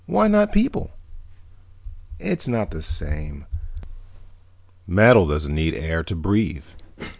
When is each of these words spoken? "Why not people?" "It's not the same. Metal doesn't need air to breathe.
"Why 0.07 0.27
not 0.27 0.51
people?" 0.51 0.89
"It's 2.17 2.47
not 2.47 2.71
the 2.71 2.81
same. 2.81 3.45
Metal 4.87 5.27
doesn't 5.27 5.53
need 5.53 5.75
air 5.75 6.01
to 6.05 6.15
breathe. 6.15 6.65